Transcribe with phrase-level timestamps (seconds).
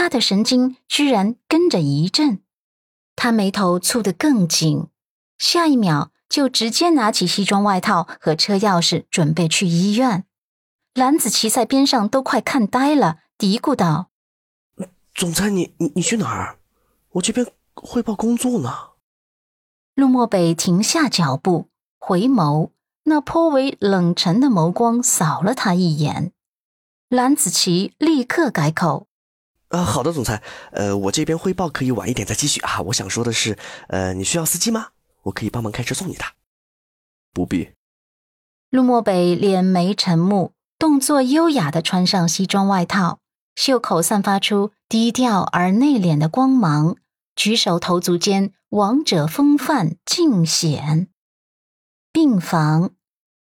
[0.00, 2.40] 他的神经居然跟着一震，
[3.16, 4.86] 他眉头蹙得更紧，
[5.38, 10.24] 下一秒就直接拿起西装外套和车钥匙，准备去医院。
[10.94, 14.10] 蓝子琪在边上都快看呆了，嘀咕道
[15.12, 16.60] ：“总裁，你你你去哪儿？
[17.14, 17.44] 我这边
[17.74, 18.72] 汇报工作呢。”
[19.96, 22.70] 陆漠北停下脚步，回眸，
[23.02, 26.32] 那颇为冷沉的眸光扫了他一眼。
[27.08, 29.07] 蓝子琪立刻改口
[29.68, 30.42] ：“啊，好的，总裁，
[30.72, 32.80] 呃，我这边汇报可以晚一点再继续啊。
[32.82, 33.58] 我想说的是，
[33.88, 34.88] 呃，你需要司机吗？
[35.24, 36.24] 我可以帮忙开车送你的。
[37.34, 37.70] 不必。”
[38.70, 43.18] 陆漠北脸眉沉目，动作优雅的穿上西装外套，
[43.54, 46.96] 袖口散发出低调而内敛的光芒。
[47.36, 51.08] 举手投足间，王者风范尽显。
[52.10, 52.90] 病房，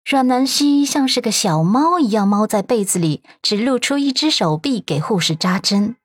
[0.04, 5.96] 阮南希像是个小猫一样猫在被子里，只露出一只手臂给护士扎针。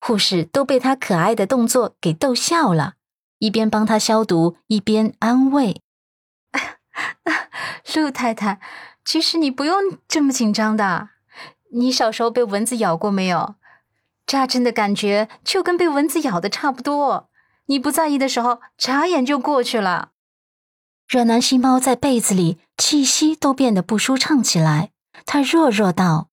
[0.00, 2.94] 护士都被他可爱的动作给逗笑了，
[3.38, 5.82] 一边帮他消毒，一边安慰
[7.94, 8.60] ：“陆太太，
[9.04, 11.10] 其实你不用这么紧张的。
[11.72, 13.56] 你小时候被蚊子咬过没有？”
[14.26, 17.30] 扎针的感觉就跟被蚊子咬的差不多，
[17.66, 20.10] 你不在意的时候，眨眼就过去了。
[21.08, 24.90] 阮南希猫在被子里，气息都变得不舒畅起来。
[25.24, 26.28] 它弱弱道：“哦，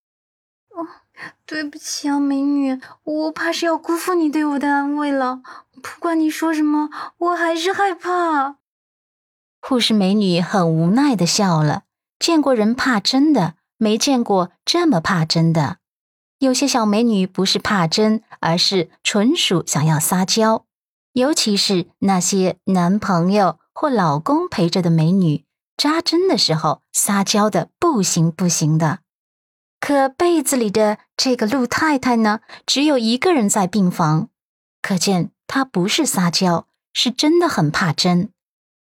[1.48, 5.42] 对不起啊，美女，我怕是要辜负你对我的安慰了。
[5.76, 8.56] 不管你说什么，我还是害怕。”
[9.62, 11.84] 护士美女很无奈的笑了。
[12.18, 15.78] 见过人怕针的，没见过这么怕针的。
[16.40, 20.66] 有些小美女不是怕针，而是纯属想要撒娇。
[21.14, 25.46] 尤其是那些男朋友或老公陪着的美女，
[25.78, 29.00] 扎针的时候撒娇的不行不行的。
[29.86, 34.30] 可被子里的这个陆太太呢，只有一个人在病房，
[34.82, 38.32] 可见她不是撒娇，是真的很怕针。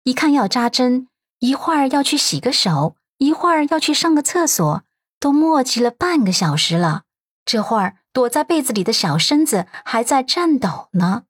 [0.04, 1.08] 一看要扎针，
[1.40, 4.84] 一会儿要去洗个手，一会儿要去上个厕所，
[5.20, 7.06] 都磨叽了半个小时了。
[7.46, 11.24] 这会儿躲在被子里的小身子还在颤抖呢。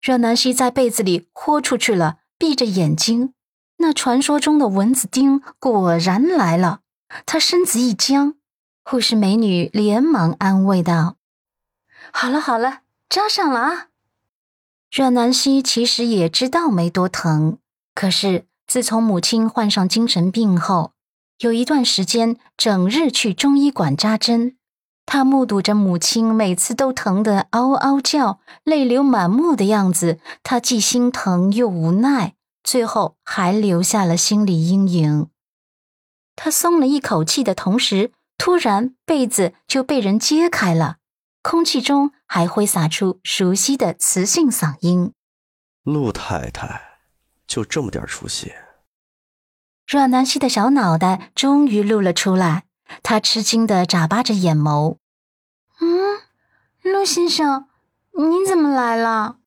[0.00, 3.34] 阮南希在被子里豁出去了，闭着眼睛。
[3.76, 6.80] 那传说中的蚊子叮果然来了，
[7.26, 8.36] 她身子一僵。
[8.86, 11.16] 护士美女连忙安慰道
[12.12, 13.88] ：“好了好了，扎上了啊。”
[14.92, 17.56] 阮南希其实也知道没多疼，
[17.94, 20.92] 可是自从母亲患上精神病后，
[21.38, 24.58] 有一段时间整日去中医馆扎针。
[25.06, 35.28] 他目睹着母亲每次都疼得嗷嗷叫、泪流满目的样子，他既心疼又无奈，最后还留下了心理阴影。
[36.36, 40.96] 他松了一口气的同时，突然被子就被人揭开了，
[41.42, 45.12] 空气中还挥洒出熟悉的磁性嗓音
[45.84, 46.98] ：“陆太太，
[47.46, 48.52] 就这么点出息？”
[49.86, 52.64] 阮南希的小脑袋终于露了出来。
[53.02, 54.98] 她吃惊的眨巴着眼眸，
[55.80, 56.20] 嗯，
[56.82, 57.68] 陆先生，
[58.12, 59.38] 您怎么来了？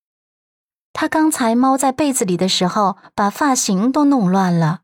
[0.92, 4.82] 他刚才猫在被子里的时候，把发型都弄乱了。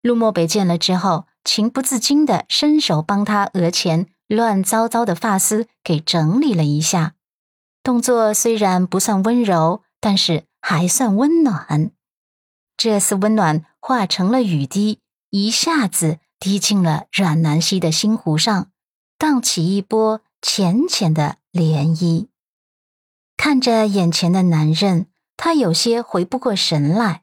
[0.00, 7.14] 陆漠北见了之后，情不自禁的伸手帮他额前乱糟糟的发丝给整理了一下，
[7.82, 11.90] 动作虽然不算温柔，但是还算温暖。
[12.76, 16.18] 这丝温暖化成了雨滴，一下子。
[16.42, 18.72] 滴进了阮南希的心湖上，
[19.16, 22.26] 荡起一波浅浅的涟漪。
[23.36, 27.22] 看着眼前的男人，他有些回不过神来。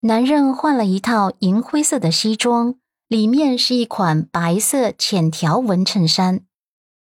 [0.00, 2.74] 男人换了一套银灰色的西装，
[3.10, 6.42] 里面是一款白色浅条纹衬衫，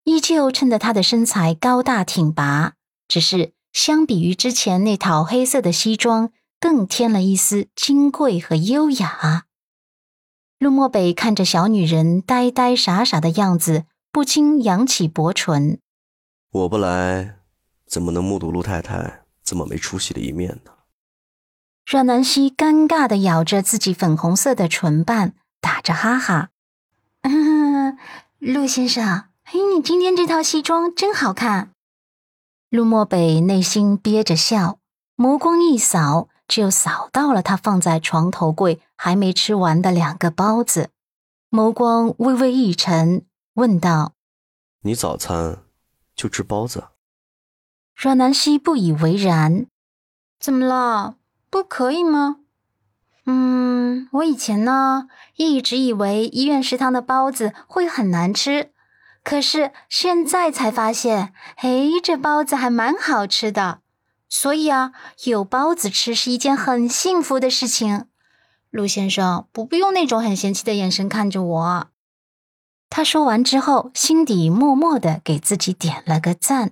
[0.04, 2.74] 依旧衬得他的身材高大挺拔。
[3.08, 9.46] 只是相比于之前那套黑色的西装，更添了一丝金贵和优雅。
[10.60, 15.80] 陆漠北看着小女人呆呆傻傻的样子，不禁扬起薄唇。
[16.52, 17.40] 我不来，
[17.88, 20.72] 怎么能目睹陆太太这么没出息的一面呢？
[21.88, 25.34] 阮南希尴尬的咬着自己粉红色的唇瓣，
[25.68, 26.50] 打着哈哈
[28.40, 29.04] ：“陆先生，
[29.44, 31.72] 哎，你今天这套西装真好看。”
[32.72, 34.80] 陆漠北内心憋着笑，
[35.18, 36.30] 眸光一扫。
[36.48, 40.92] 就扫到了他放在床头柜还没吃完的两个包子，
[41.52, 43.26] 眸光微微一沉，
[43.56, 44.14] 问道
[44.84, 45.64] ：“你早餐
[46.16, 46.86] 就吃包子？”
[47.94, 49.66] 阮南希不以为然
[50.40, 51.18] ：“怎么了？
[51.50, 52.38] 不可以吗
[53.30, 58.72] ？”“嗯，我以前呢一直以为医院食堂的包子会很难吃，
[59.22, 63.82] 可是现在才发现，嘿，这包子还蛮好吃的。
[64.30, 64.94] 所以啊，
[65.26, 68.06] 有包子吃是一件很幸福的事情。
[68.70, 71.88] 陆先生，不必用那种很嫌弃的眼神看着我。
[72.90, 76.72] 他说完之后，心底默默的给自己点了个赞。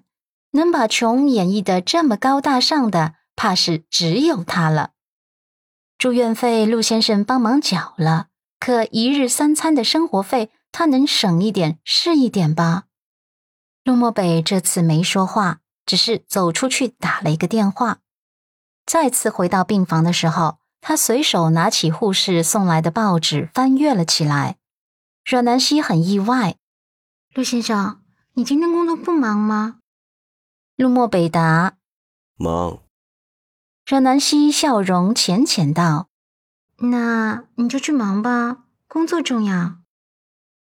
[0.51, 4.91] 能把穷演绎的这么高大上的，怕是只有他了。
[5.97, 8.27] 住院费陆先生帮忙缴了，
[8.59, 10.51] 可一日三餐的生活费。
[10.77, 12.83] 他能省一点是一点吧。
[13.85, 17.99] 陆漠北这次没说话，只是走出去打了一个电话。
[18.85, 24.57] 再次回到病房的时候，他随手拿起护士送来的报纸，翻阅了起来。
[25.23, 26.57] 阮南希很意外
[27.33, 28.03] ：“陆先生，
[28.33, 29.77] 你今天工作不忙吗？”
[30.75, 31.77] 陆漠北答
[32.35, 32.79] ：“忙。”
[33.85, 36.09] 阮南希笑容浅浅道
[36.89, 39.75] ：“那你就去忙吧，工作重要。”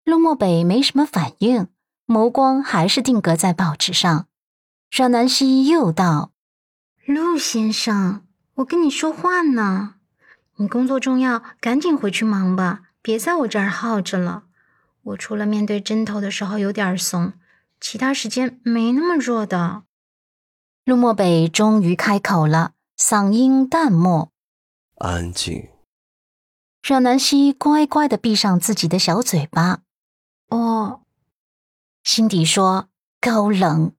[0.04, 1.70] 陆漠北没什么反应，
[2.06, 4.28] 眸光还是定格在报纸上。
[4.92, 6.34] 阮南希又道
[7.08, 8.26] ：“陆先生，
[8.56, 9.96] 我跟你说话呢，
[10.58, 14.44] 你工作重要，赶紧回去忙吧，别在我这儿耗着了。
[15.04, 17.32] 我除了面对针头的时候有点怂，
[17.80, 19.84] 其他时间没那么弱的。”
[20.84, 24.32] 陆漠北终于开口了，嗓音淡漠
[24.98, 25.70] ：“安静。”
[26.82, 29.82] 阮南希乖乖的闭上自己的小嘴巴。
[30.48, 31.02] 哦，
[32.04, 32.88] 心底说
[33.20, 33.97] 高冷。